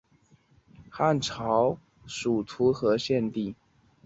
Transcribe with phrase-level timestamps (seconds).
[0.89, 3.55] 汉朝属徒河县地。